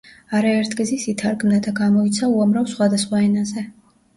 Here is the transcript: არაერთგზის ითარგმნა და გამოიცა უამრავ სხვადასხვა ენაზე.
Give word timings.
არაერთგზის 0.37 1.03
ითარგმნა 1.11 1.59
და 1.67 1.75
გამოიცა 1.81 2.33
უამრავ 2.39 2.69
სხვადასხვა 2.73 3.25
ენაზე. 3.31 3.69